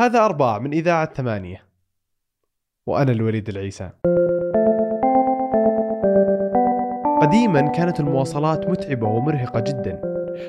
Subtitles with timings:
[0.00, 1.64] هذا أرباع من إذاعة ثمانية.
[2.86, 3.90] وأنا الوليد العيسى.
[7.22, 10.00] قديما كانت المواصلات متعبة ومرهقة جدا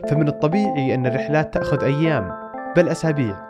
[0.09, 3.49] فمن الطبيعي أن الرحلات تأخذ أيام بل أسابيع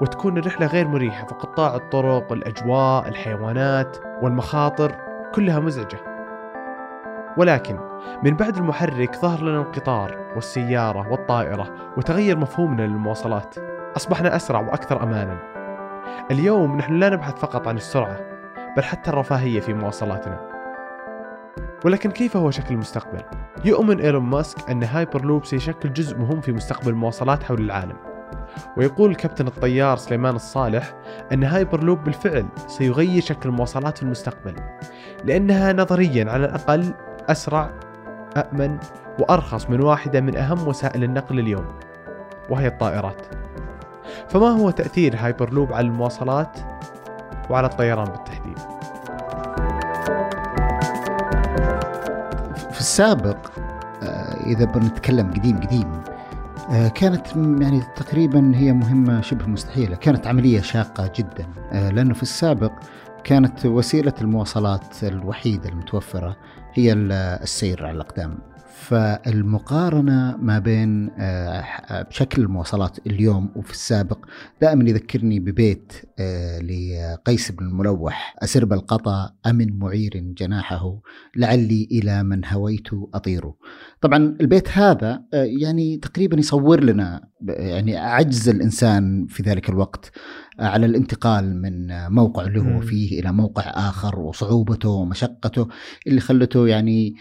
[0.00, 4.96] وتكون الرحلة غير مريحة فقطاع الطرق الأجواء الحيوانات والمخاطر
[5.34, 5.98] كلها مزعجة.
[7.36, 7.78] ولكن
[8.22, 13.69] من بعد المحرك ظهر لنا القطار والسيارة والطائرة وتغير مفهومنا للمواصلات.
[13.96, 15.38] أصبحنا أسرع وأكثر أمانا.
[16.30, 18.20] اليوم نحن لا نبحث فقط عن السرعة
[18.76, 20.50] بل حتى الرفاهية في مواصلاتنا.
[21.84, 23.22] ولكن كيف هو شكل المستقبل؟
[23.64, 27.96] يؤمن إيلون ماسك أن هايبر لوب سيشكل جزء مهم في مستقبل المواصلات حول العالم.
[28.76, 30.94] ويقول كابتن الطيار سليمان الصالح
[31.32, 34.54] أن هايبر لوب بالفعل سيغير شكل المواصلات في المستقبل
[35.24, 36.94] لأنها نظريا على الأقل
[37.28, 37.70] أسرع
[38.36, 38.78] أأمن
[39.18, 41.78] وأرخص من واحدة من أهم وسائل النقل اليوم
[42.50, 43.39] وهي الطائرات.
[44.28, 46.58] فما هو تأثير هايبر لوب على المواصلات
[47.50, 48.58] وعلى الطيران بالتحديد؟
[52.70, 53.50] في السابق
[54.02, 56.02] آه، إذا بنتكلم قديم قديم
[56.70, 62.22] آه، كانت يعني تقريبا هي مهمة شبه مستحيلة كانت عملية شاقة جدا آه، لأنه في
[62.22, 62.72] السابق
[63.24, 66.36] كانت وسيلة المواصلات الوحيدة المتوفرة
[66.74, 68.38] هي السير على الأقدام
[68.80, 74.18] فالمقارنة ما بين آه، شكل المواصلات اليوم وفي السابق
[74.60, 78.36] دائما يذكرني ببيت آه، لقيس بن الملوح.
[78.42, 81.00] أسر بالقطا أمن معير جناحه
[81.36, 83.52] لعلي إلى من هويت أطير.
[84.00, 90.12] طبعا البيت هذا آه، يعني تقريبا يصور لنا يعني عجز الإنسان في ذلك الوقت.
[90.58, 95.68] على الانتقال من موقع اللي هو فيه إلى موقع آخر وصعوبته ومشقته
[96.06, 97.14] اللي خلته يعني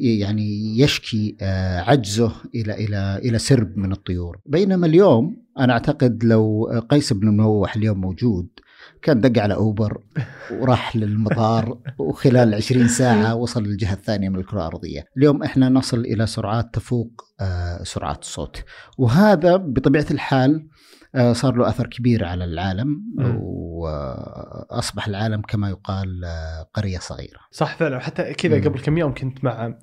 [0.00, 4.38] يعني يشكي آه، عجزه إلى إلى إلى سرب من الطيور.
[4.46, 8.48] بينما اليوم أنا أعتقد لو قيس بن المنوح اليوم موجود
[9.02, 10.02] كان دق على أوبر
[10.50, 16.26] وراح للمطار وخلال 20 ساعة وصل للجهة الثانية من الكرة الأرضية، اليوم إحنا نصل إلى
[16.26, 18.62] سرعات تفوق آه، سرعات الصوت،
[18.98, 20.66] وهذا بطبيعة الحال
[21.32, 23.02] صار له أثر كبير على العالم
[23.40, 27.40] وأصبح العالم كما يقال آه، قرية صغيرة.
[27.50, 27.98] صح فعلا.
[27.98, 29.74] حتى كذا قبل كم يوم كنت مع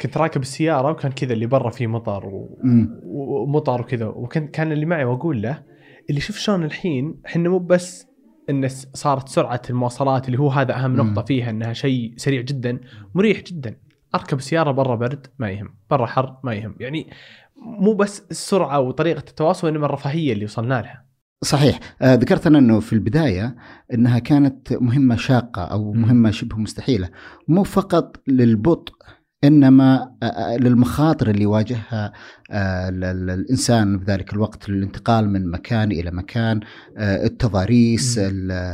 [0.00, 2.58] كنت راكب السيارة وكان كذا اللي برا في مطر و...
[3.04, 4.06] ومطر وكذا.
[4.06, 5.62] وكان كان اللي معي وأقول له
[6.10, 8.06] اللي شوف شلون الحين إحنا مو بس
[8.50, 12.80] إن صارت سرعة المواصلات اللي هو هذا أهم نقطة فيها إنها شيء سريع جدا
[13.14, 13.76] مريح جدا.
[14.14, 16.74] أركب سيارة برا برد ما يهم برا حر ما يهم.
[16.80, 17.10] يعني
[17.56, 21.04] مو بس السرعة وطريقة التواصل وإنما الرفاهية اللي وصلنا لها.
[21.42, 21.78] صحيح.
[22.02, 23.56] آه ذكرت أنا أنه في البداية
[23.94, 27.08] أنها كانت مهمة شاقة أو مهمة شبه مستحيلة.
[27.48, 28.94] مو فقط للبطء
[29.44, 30.12] إنما
[30.60, 32.12] للمخاطر اللي واجهها
[32.52, 36.60] الإنسان في ذلك الوقت للانتقال من مكان إلى مكان
[36.98, 38.20] التضاريس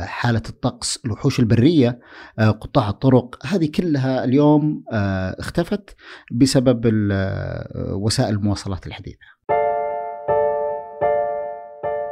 [0.03, 1.99] حالة الطقس الوحوش البرية
[2.37, 4.83] قطاع الطرق هذه كلها اليوم
[5.39, 5.95] اختفت
[6.31, 6.81] بسبب
[7.77, 9.17] وسائل المواصلات الحديثة.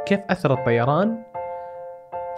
[0.06, 1.33] كيف أثر الطيران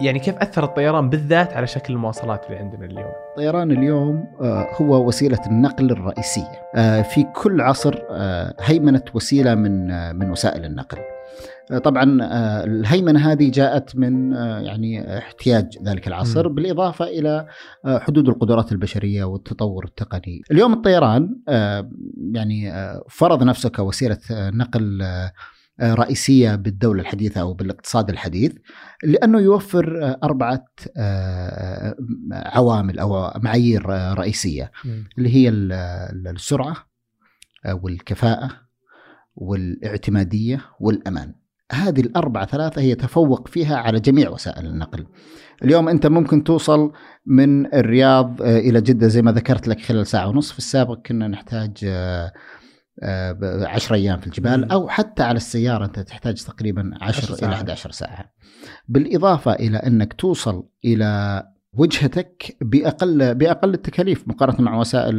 [0.01, 5.07] يعني كيف أثر الطيران بالذات على شكل المواصلات اللي عندنا اليوم؟ الطيران اليوم آه، هو
[5.07, 10.97] وسيلة النقل الرئيسية آه، في كل عصر آه، هيمنت وسيلة من من وسائل النقل.
[11.83, 12.19] طبعا
[12.63, 16.55] الهيمنة هذه جاءت من يعني احتياج ذلك العصر م.
[16.55, 17.45] بالإضافة إلى
[17.85, 20.41] حدود القدرات البشرية والتطور التقني.
[20.51, 21.35] اليوم الطيران
[22.31, 22.73] يعني
[23.09, 25.01] فرض نفسه كوسيله نقل
[25.79, 28.51] آه، رئيسية بالدولة الحديثة أو بالاقتصاد الحديث
[29.03, 30.65] لأنه يوفر آه، أربعة
[30.97, 31.95] آه،
[32.31, 33.85] عوامل أو معايير
[34.17, 34.71] رئيسية
[35.17, 36.75] اللي هي السرعة
[37.65, 38.49] والكفاءة
[39.35, 41.33] والاعتمادية والأمان.
[41.71, 45.07] هذه الأربعة ثلاثة هي تفوق فيها على جميع وسائل النقل
[45.63, 46.91] اليوم أنت ممكن توصل
[47.25, 51.85] من الرياض إلى جدة زي ما ذكرت لك خلال ساعة ونصف في السابق كنا نحتاج
[53.03, 58.31] 10 أيام في الجبال أو حتى على السيارة أنت تحتاج تقريبا 10 إلى 11 ساعة.
[58.87, 61.43] بالإضافة إلى أنك توصل إلى
[61.73, 65.13] وجهتك بأقل بأقل التكاليف مقارنة مع وسائل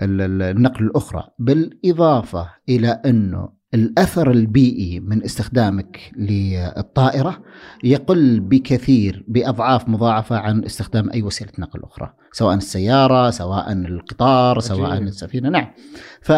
[0.00, 7.42] النقل الأخرى، بالإضافة إلى أنه الأثر البيئي من استخدامك للطائرة
[7.84, 14.98] يقل بكثير بأضعاف مضاعفة عن استخدام أي وسيلة نقل أخرى، سواء السيارة، سواء القطار، سواء
[14.98, 15.66] السفينة، نعم.
[16.22, 16.32] ف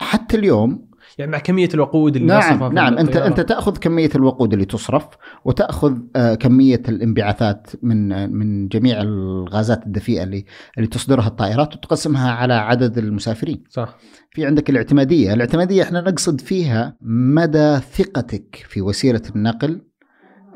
[0.00, 2.98] حتى اليوم يعني مع كمية الوقود اللي نعم نعم.
[2.98, 5.08] انت أنت تأخذ كمية الوقود اللي تصرف
[5.44, 10.44] وتأخذ آه كمية الانبعاثات من آه من جميع الغازات الدفيئة اللي
[10.78, 13.64] اللي تصدرها الطائرات وتقسمها على عدد المسافرين.
[13.70, 13.96] صح.
[14.30, 15.34] في عندك الاعتمادية.
[15.34, 19.80] الاعتمادية إحنا نقصد فيها مدى ثقتك في وسيلة النقل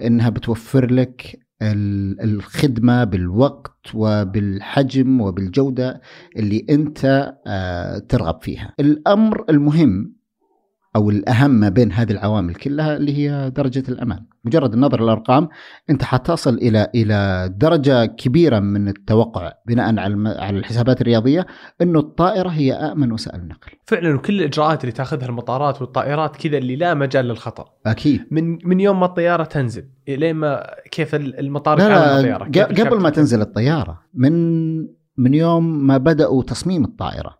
[0.03, 6.01] إنها بتوفر لك الخدمة بالوقت وبالحجم وبالجودة
[6.37, 8.75] اللي أنت آه، ترغب فيها.
[8.81, 10.18] الأمر المهم
[10.99, 15.49] أو الأهم ما بين هذه العوامل كلها اللي هي درجة الأمان، مجرد النظر للأرقام
[15.91, 21.47] أنت حتصل إلى إلى درجة كبيرة من التوقع بناء على على الحسابات الرياضية
[21.83, 23.71] إنه الطائرة هي آمن وسائل النقل.
[23.87, 28.81] فعلا وكل الإجراءات اللي تأخذها المطارات والطائرات كذا اللي لا مجال للخطا أكيد من من
[28.81, 34.01] يوم ما الطيارة تنزل لين ما كيف المطار لا لا الطيارة قبل ما؟ تنزل الطيارة
[34.15, 34.79] من
[35.17, 37.38] من يوم ما بدأوا تصميم الطائرة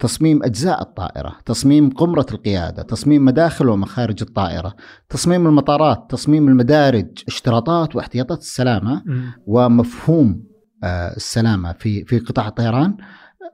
[0.00, 4.74] تصميم أجزاء الطائرة، تصميم قمرة القيادة، تصميم مداخل ومخارج الطائرة،
[5.08, 9.32] تصميم المطارات، تصميم المدارج، اشتراطات واحتياطات السلامة مم.
[9.46, 10.44] ومفهوم
[10.84, 12.96] آه، السلامة في في قطاع الطيران.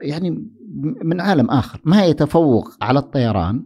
[0.03, 0.45] يعني م-
[1.05, 3.65] من عالم آخر، ما يتفوق على الطيران؟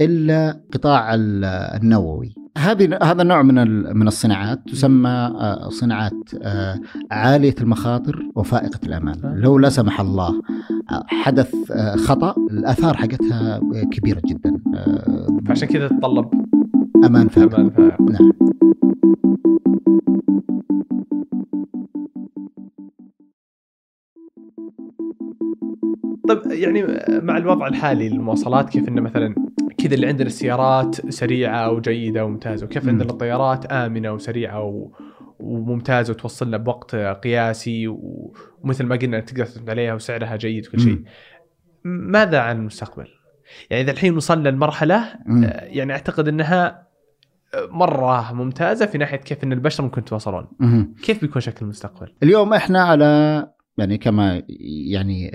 [0.00, 1.44] إلا قطاع ال-
[1.82, 2.34] النووي.
[2.58, 3.54] هذه هذا نوع من
[3.96, 6.12] من الصناعات تسمى آه، صناعات
[6.42, 9.40] آه، عالية المخاطر وفائقة الأمان.
[9.40, 10.28] لو لا سمح الله
[10.90, 11.54] آه، حدث
[11.96, 13.60] خطأ الآثار حقتها
[13.92, 14.56] كبيرة جدا
[15.48, 16.28] فعشان كذا تتطلب
[17.04, 17.54] أمان فائق.
[17.54, 18.00] أمان فائق.
[18.00, 18.32] نعم
[26.28, 26.84] طيب يعني
[27.22, 29.34] مع الوضع الحالي للمواصلات كيف إنه مثلا
[29.86, 32.90] كذا اللي عندنا السيارات سريعة وجيدة وممتازة وكيف مم.
[32.90, 34.90] عندنا الطيارات آمنة وسريعة و...
[35.40, 41.02] وممتازة وتوصلنا بوقت قياسي و- ومثل ما قلنا تقدر تعتمد عليها وسعرها جيد وكل شيء.
[41.84, 43.06] ماذا عن المستقبل؟
[43.70, 44.96] يعني إذا الحين وصلنا لمرحلة.
[44.96, 46.86] آه، يعني أعتقد إنها
[47.70, 50.46] مرة ممتازة في ناحية كيف إن البشر ممكن يتواصلون.
[51.02, 53.46] كيف بيكون شكل المستقبل؟ اليوم إحنا على
[53.78, 54.42] يعني كما
[54.92, 55.26] يعني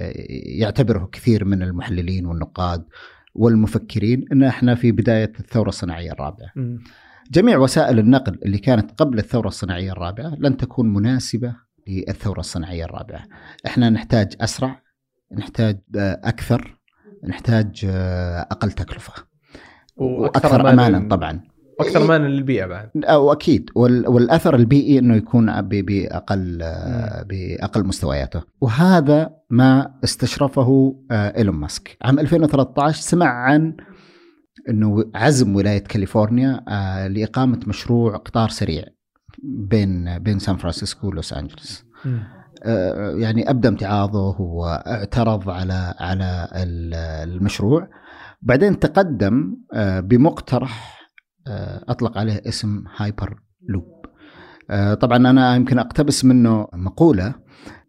[0.59, 2.83] يعتبره كثير من المحللين والنقاد
[3.33, 6.51] والمفكرين إن إحنا في بداية الثورة الصناعية الرابعة.
[6.55, 6.83] مم.
[7.31, 11.55] جميع وسائل النقل اللي كانت قبل الثورة الصناعية الرابعة لن تكون مناسبة
[11.87, 13.23] للثورة الصناعية الرابعة.
[13.65, 14.81] إحنا نحتاج أسرع،
[15.31, 16.77] نحتاج آه، أكثر،
[17.23, 19.13] نحتاج آه، أقل تكلفة.
[19.95, 21.50] وأكثر امانا طبعا.
[21.85, 22.89] وأكثر امانا للبيئه بعد.
[23.03, 23.69] أو أكيد.
[23.75, 26.57] وال- والأثر البيئي إنه يكون بأقل
[27.29, 28.41] بأقل مستوياته.
[28.61, 31.97] وهذا ما استشرفه آه، إيلون ماسك.
[32.01, 33.75] عام 2013 سمع عن
[34.69, 38.83] إنه عزم ولاية كاليفورنيا آه، لإقامة مشروع قطار سريع
[39.43, 41.85] بين بين سان فرانسيسكو ولوس أنجلوس.
[42.63, 47.87] آه، يعني أبدى امتعاضه واعترض على على ال- المشروع.
[48.41, 49.57] بعدين تقدم
[49.99, 51.00] بمقترح
[51.87, 53.39] أطلق عليه اسم Hyper
[53.69, 54.01] لوب
[54.69, 57.33] آه، طبعا أنا يمكن أقتبس منه مقولة.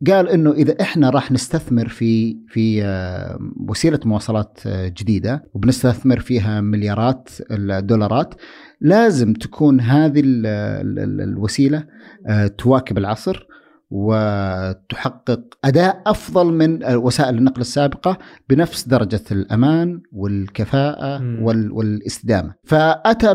[0.07, 3.39] قال إنه إذا إحنا راح نستثمر في في آه،
[3.69, 8.35] وسيلة مواصلات آه، جديدة وبنستثمر فيها مليارات الدولارات
[8.81, 11.85] لازم تكون هذه ال- ال- ال- الوسيلة
[12.29, 13.47] آه، تواكب العصر.
[13.95, 18.19] وتحقق أداء أفضل من وسائل النقل السابقة
[18.49, 21.43] بنفس درجة الأمان والكفاءة مم.
[21.43, 22.55] وال والاستدامة.
[22.65, 23.35] فأتى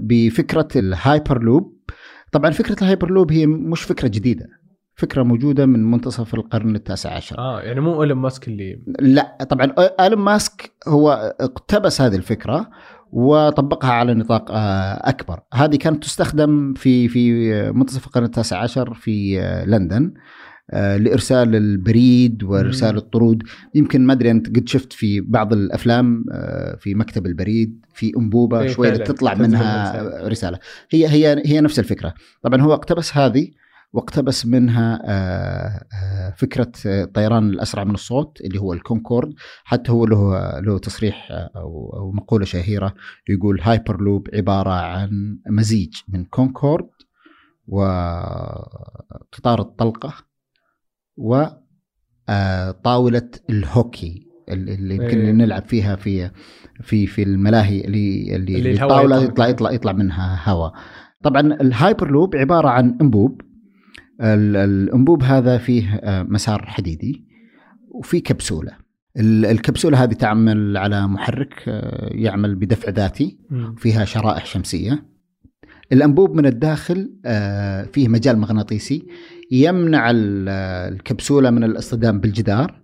[0.00, 1.76] بفكرة الهايبر لوب.
[2.32, 4.46] طبعا فكرة الهايبر لوب هي مش فكرة جديدة.
[4.94, 7.38] فكرة موجودة من منتصف القرن التاسع عشر.
[7.38, 12.70] آه يعني مو إيلون ماسك اللي لا طبعا إيلون ماسك هو اقتبس هذه الفكرة
[13.12, 15.40] وطبقها على نطاق آه، أكبر.
[15.54, 20.14] هذه كانت تستخدم في في منتصف القرن التاسع عشر في آه، لندن
[20.70, 22.96] آه، لإرسال البريد وإرسال.
[22.96, 23.42] الطرود.
[23.74, 26.24] يمكن ما أدري أنت قد شفت في بعض الأفلام
[26.78, 30.58] في مكتب البريد في انبوبه إيه شوية تطلع منها رسالة.
[30.90, 32.14] هي هي هي نفس الفكرة.
[32.42, 33.48] طبعا هو اقتبس هذه
[33.92, 39.34] واقتبس منها آه، آه، فكرة آه، الطيران الأسرع من الصوت اللي هو الكونكورد
[39.64, 42.94] حتى هو له له تصريح آه، أو مقولة شهيرة
[43.28, 46.88] يقول هايبر لوب عبارة عن مزيج من كونكورد
[47.68, 48.80] وقطار
[49.60, 50.14] الطلقة
[52.28, 55.32] وطاوله الهوكي اللي يمكن إيه.
[55.32, 56.30] نلعب فيها في
[56.82, 59.48] في في الملاهي اللي اللي, اللي الطاولة يطلع يطلع.
[59.48, 60.72] يطلع يطلع منها هواء
[61.22, 63.40] طبعا الهايبر لوب عبارة عن انبوب
[64.22, 67.24] الأنبوب هذا فيه آه، مسار حديدي
[67.90, 68.72] وفي كبسولة.
[69.16, 73.38] ال- الكبسولة هذه تعمل على محرك آه، يعمل بدفع ذاتي.
[73.76, 75.04] فيها شرائح شمسية.
[75.92, 79.06] الأنبوب من الداخل آه، فيه مجال مغناطيسي.
[79.50, 80.48] يمنع ال-
[80.94, 82.82] الكبسولة من الاصطدام بالجدار.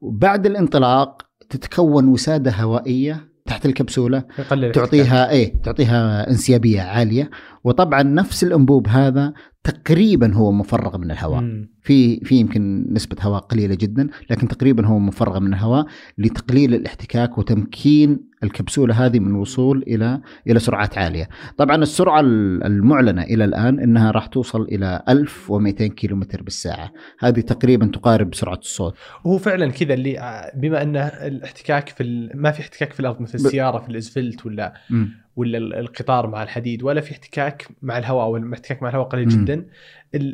[0.00, 4.24] وبعد الانطلاق تتكون وسادة هوائية تحت الكبسولة.
[4.72, 7.30] تعطيها إيه تعطيها انسيابية عالية.
[7.64, 9.32] وطبعا نفس الأنبوب هذا
[9.66, 11.68] تقريبا هو مفرغ من الهواء مم.
[11.82, 15.86] في في يمكن نسبة هواء قليلة جدا لكن تقريبا هو مفرغ من الهواء
[16.18, 21.28] لتقليل الاحتكاك وتمكين الكبسولة هذه من الوصول إلى إلى سرعات عالية.
[21.56, 28.34] طبعا السرعة المعلنة إلى الآن إنها راح توصل إلى 1200 كيلومتر بالساعة، هذه تقريبا تقارب
[28.34, 28.94] سرعة الصوت.
[29.24, 32.30] وهو فعلا كذا اللي ع- بما انه الاحتكاك في.
[32.34, 35.25] ما في احتكاك في الأرض مثل السيارة في الأسفلت ولا مم.
[35.36, 39.24] ولا ال- القطار مع الحديد ولا في احتكاك مع الهواء أو الاحتكاك مع الهواء قليل
[39.24, 39.44] مم.
[39.44, 39.66] جدا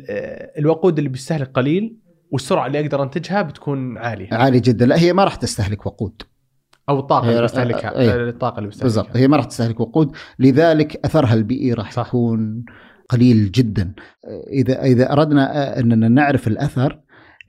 [0.09, 1.97] آه، الوقود اللي بيستهلك قليل
[2.31, 6.21] والسرعة اللي أقدر أنتجها بتكون عالية عالي جدا، لا هي ما راح تستهلك وقود.
[6.89, 8.11] أو الطاقة اللي بيستهلكها إيه.
[8.11, 12.07] آه، الطاقة اللي بيستهلكها بالضبط هي ما راح تستهلك وقود لذلك أثرها البيئي راح صح.
[12.07, 12.65] يكون
[13.09, 13.93] قليل جدا
[14.51, 16.99] إذا إذا أردنا أننا نعرف الأثر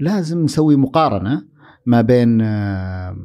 [0.01, 1.43] لازم نسوي مقارنة
[1.87, 3.17] ما بين آه،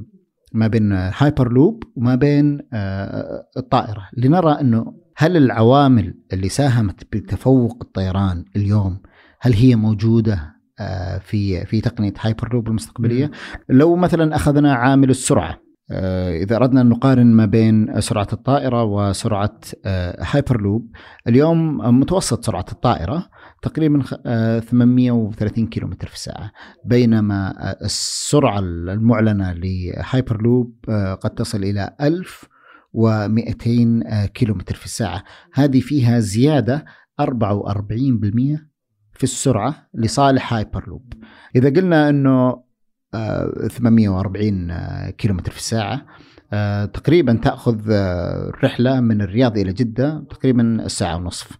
[0.51, 4.09] ما بين هايبر لوب وما بين آه، الطائرة.
[4.17, 8.99] لنرى إنه هل العوامل اللي ساهمت بتفوق الطيران اليوم
[9.41, 13.31] هل هي موجودة آه، في في تقنية هايبر لوب المستقبليه
[13.69, 15.68] لو مثلا أخذنا عامل السرعة.
[15.91, 20.91] إذا أردنا أن نقارن ما بين سرعة الطائرة وسرعة آه، هايبر لوب
[21.27, 23.29] اليوم متوسط سرعة الطائرة
[23.61, 26.51] تقريبا خ- آه، 830 كيلومتر في الساعة
[26.85, 35.23] بينما آه، السرعة المعلنة لهايبر لوب آه، قد تصل إلى 1200 آه، كيلومتر في الساعة.
[35.53, 36.85] هذه فيها زيادة
[37.21, 38.69] 44%
[39.13, 41.13] في السرعة لصالح هايبر لوب
[41.55, 42.63] إذا قلنا أنه آه،
[43.11, 46.05] 840 آه، كيلومتر في الساعة.
[46.53, 51.57] آه، تقريبا تأخذ آه، رحلة من الرياض إلى جدة تقريبا ساعة ونصف.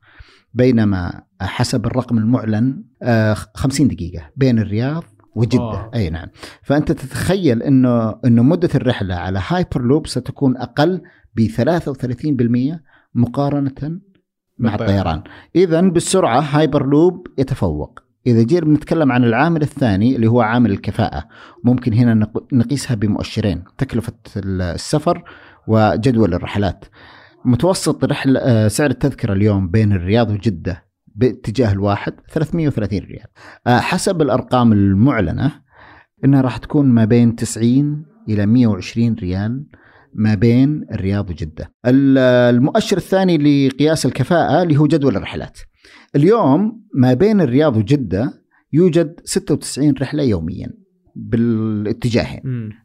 [0.54, 5.04] بينما حسب الرقم المعلن آه، 50 دقيقة بين الرياض
[5.36, 5.62] وجدة.
[5.62, 5.92] آه.
[5.96, 6.28] أي نعم.
[6.64, 11.02] فأنت تتخيل أنه أنه مدة الرحلة على هايبر لوب ستكون أقل
[11.36, 12.84] ب 33%
[13.16, 14.00] مقارنة
[14.58, 14.76] مع.
[14.76, 15.24] الطيران.
[15.56, 18.00] إذا بالسرعة هايبر لوب يتفوق.
[18.28, 21.24] إذا جينا بنتكلم عن العامل الثاني اللي هو عامل الكفاءة
[21.64, 25.24] ممكن هنا نق- نقيسها بمؤشرين تكلفة السفر
[25.68, 26.86] وجدول الرحلات.
[27.46, 30.84] متوسط رحلة آه، سعر التذكرة اليوم بين الرياض وجدة
[31.16, 33.26] باتجاه الواحد 330 ريال.
[33.68, 35.52] آه، حسب الأرقام المعلنة
[36.26, 39.66] إنها راح تكون ما بين 90 إلى 120 ريال
[40.14, 41.74] ما بين الرياض وجدة.
[41.86, 42.18] ال-
[42.56, 45.60] المؤشر الثاني لقياس الكفاءة اللي هو جدول الرحلات.
[46.16, 50.70] اليوم ما بين الرياض وجدة يوجد 96 رحلة يوميا
[51.16, 52.42] بالاتجاهين.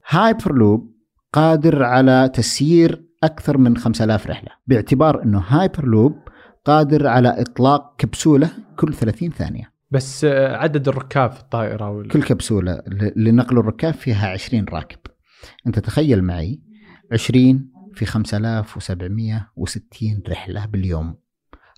[0.08, 0.94] هايبر لوب
[1.32, 6.18] قادر على تسيير أكثر من 5000 رحلة باعتبار أنه هايبر لوب
[6.64, 9.72] قادر على إطلاق كبسولة كل 30 ثانية.
[9.90, 12.08] بس آه، عدد الركاب في الطائرة وال...
[12.08, 12.82] كل كبسولة
[13.16, 14.98] لنقل الركاب فيها 20 راكب.
[15.66, 16.60] أنت تخيل معي
[17.12, 21.14] 20 في 5760 رحلة باليوم.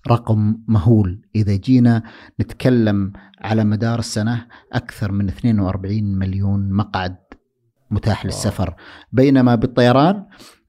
[0.07, 1.21] رقم مهول.
[1.35, 2.03] إذا جينا
[2.41, 7.15] نتكلم على مدار السنة أكثر من 42 مليون مقعد
[7.91, 8.75] متاح للسفر.
[9.11, 10.25] بينما بالطيران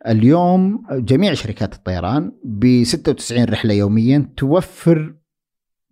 [0.06, 5.14] اليوم جميع شركات الطيران ب 96 رحلة يوميا توفر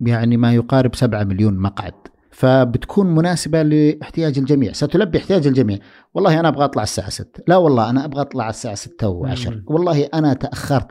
[0.01, 1.95] يعني ما يقارب 7 مليون مقعد.
[2.37, 4.73] فبتكون مناسبة لاحتياج الجميع.
[4.73, 5.79] ستلبي احتياج الجميع.
[6.15, 9.65] والله أنا أبغى أطلع الساعة 6 لا والله أنا أبغى أطلع الساعة 6 و10 مم.
[9.67, 10.87] والله أنا تأخرت.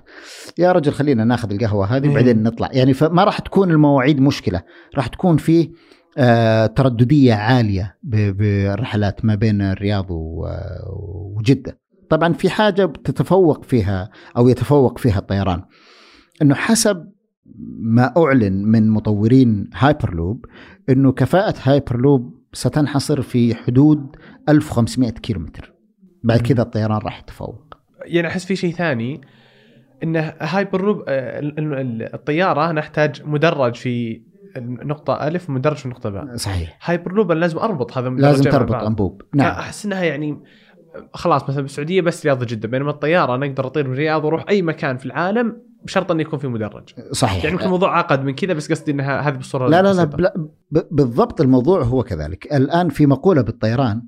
[0.57, 2.09] يا رجل خلينا ناخذ القهوة هذه.
[2.09, 2.69] وبعدين نطلع.
[2.71, 4.61] يعني فما راح تكون المواعيد مشكلة.
[4.95, 5.71] راح تكون في
[6.17, 11.79] آه، ترددية عالية بالرحلات ما بين الرياض وجدة.
[12.09, 15.61] طبعا في حاجة تتفوق فيها أو يتفوق فيها الطيران.
[16.41, 17.14] أنه حسب
[17.79, 20.45] ما أعلن من مطورين هايبر لوب
[20.89, 24.15] أنه كفاءة هايبر لوب ستنحصر في حدود
[24.49, 25.73] 1500 كيلومتر.
[26.23, 29.21] بعد كذا الطيران راح يتفوق يعني أحس في شيء ثاني
[30.03, 34.21] إنه هايبر لوب آه، ال- ال- الطيارة نحتاج مدرج في
[34.57, 36.35] النقطة ألف ومدرج في النقطة باء.
[36.35, 36.77] صحيح.
[36.89, 38.75] هايبر لوب لازم أربط هذا لازم تربط.
[38.75, 39.21] أنبوب.
[39.35, 39.53] نعم.
[39.55, 40.39] فأحس أنها يعني
[41.13, 44.61] خلاص مثلا بالسعودية بس رياض جدة بينما الطيارة أنا أقدر أطير من الرياض وأروح أي
[44.61, 46.83] مكان في العالم بشرط أنه يكون في مدرج.
[47.11, 47.43] صحيح.
[47.43, 50.33] يعني يمكن الموضوع أعقد من كذا بس قصدي أنها هذه بالصورة لا لا لا
[50.91, 52.53] بالضبط الموضوع هو كذلك.
[52.53, 54.01] الآن في مقولة بالطيران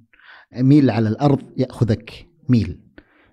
[0.58, 2.80] ميل على الأرض يأخذك ميل.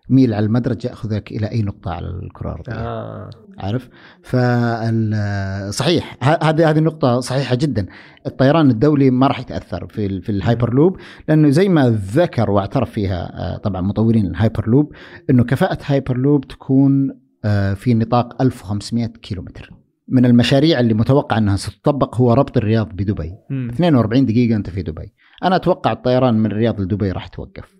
[0.09, 2.73] ميل على المدرج يأخذك إلى أي نقطة على الكرة الأرضية.
[2.73, 3.31] آه.
[3.59, 3.89] عارف؟
[4.23, 6.17] فال صحيح.
[6.23, 7.87] هذه هذه النقطة صحيحة جدا.
[8.27, 10.97] الطيران الدولي ما راح يتأثر في في الهايبر لوب
[11.29, 14.93] لأنه زي ما ذكر واعترف فيها آه، طبعا مطورين الهايبر لوب
[15.31, 17.24] أنه كفاءة هايبر لوب تكون
[17.75, 19.71] في نطاق 1500 كيلومتر.
[20.09, 23.33] من المشاريع اللي متوقع أنها ستطبق هو ربط الرياض بدبي.
[23.51, 23.69] مم.
[23.71, 25.13] 42 دقيقة انت في دبي.
[25.45, 27.75] أنا أتوقع الطيران من الرياض لدبي راح توقف.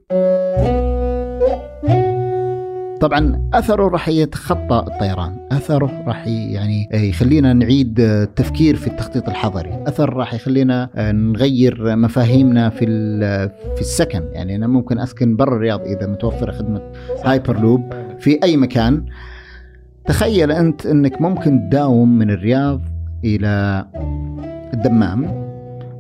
[3.01, 5.49] طبعا أثره راح يتخطى الطيران.
[5.53, 9.85] أثره راح يعني يخلينا نعيد التفكير في التخطيط الحضري.
[9.87, 12.87] أثر راح يخلينا نغير مفاهيمنا في
[13.75, 14.23] في السكن.
[14.33, 16.93] يعني أنا ممكن أسكن برا الرياض إذا متوفرة خدمة
[17.25, 19.05] هايبر لوب في أي مكان.
[20.07, 22.81] تخيل أنت إنك ممكن تداوم من الرياض
[23.25, 23.85] إلى
[24.75, 25.45] الدمام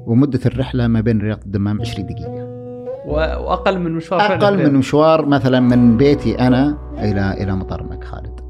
[0.06, 2.44] ومدة الرحلة ما بين الرياض والدمام 20 دقيقة.
[3.06, 8.40] وأقل من مشوار أقل من مشوار مثلا من بيتي أنا إلى إلى مطار الملك خالد.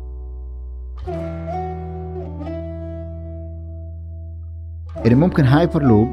[4.96, 6.08] يعني ممكن هايبر لوب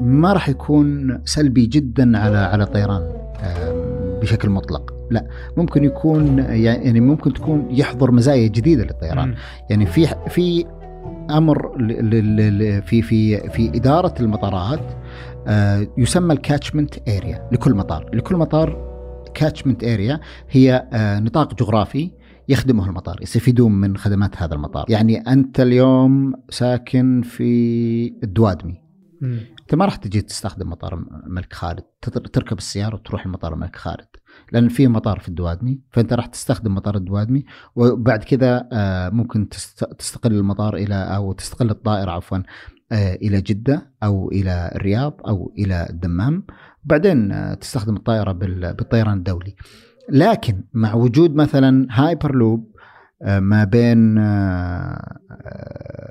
[0.00, 3.02] ما راح يكون سلبي جدا على على الطيران
[4.20, 4.91] بشكل مطلق.
[5.12, 5.26] لا
[5.56, 9.28] ممكن يكون يعني ممكن تكون يحضر مزايا جديدة للطيران.
[9.28, 9.34] م.
[9.70, 10.64] يعني في في
[11.30, 11.72] أمر
[12.80, 14.80] في في في إدارة المطارات
[15.46, 18.10] آه، يسمى ال catchment area لكل مطار.
[18.12, 18.92] لكل مطار
[19.34, 22.10] catchment area هي آه، نطاق جغرافي
[22.48, 24.84] يخدمه المطار يستفيدون من خدمات هذا المطار.
[24.88, 28.82] يعني أنت اليوم ساكن في الدوادمي
[29.22, 30.94] أنت ما راح تجي تستخدم مطار
[31.26, 31.82] الملك خالد
[32.32, 34.06] تركب السيارة وتروح لمطار الملك خالد.
[34.52, 37.44] لأن في مطار في الدوادمي فأنت راح تستخدم مطار الدوادمي
[37.76, 39.48] وبعد كذا آه، ممكن
[39.98, 42.38] تستقل المطار إلى أو تستقل الطائرة عفوا
[42.92, 46.46] آه، إلى جدة أو إلى الرياض أو إلى الدمام.
[46.84, 49.54] بعدين آه، تستخدم الطائرة بالطيران الدولي.
[50.10, 52.72] لكن مع وجود مثلا هايبر لوب
[53.22, 54.18] ما بين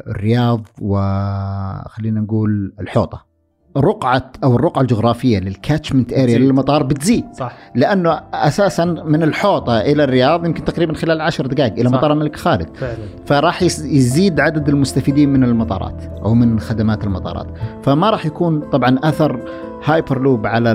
[0.08, 3.31] الرياض وخلينا نقول الحوطة.
[3.78, 7.26] رقعة أو الرقعة الجغرافية لل catchment area للمطار بتزيد.
[7.34, 7.58] صح.
[7.76, 11.96] لأنه أساسا من الحوطة إلى الرياض يمكن تقريبا خلال عشر دقائق إلى صح.
[11.96, 12.70] مطار الملك خالد.
[12.76, 12.98] فعلا.
[13.26, 17.48] فراح يزيد عدد المستفيدين من المطارات أو من خدمات المطارات.
[17.84, 19.40] فما راح يكون طبعا أثر
[19.86, 20.70] هايبر لوب على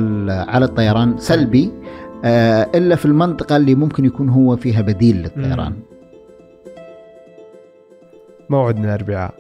[0.49, 1.73] على الطيران سلبي
[2.25, 5.73] آه إلا في المنطقة اللي ممكن يكون هو فيها بديل للطيران.
[8.51, 9.35] موعدنا الاربعاء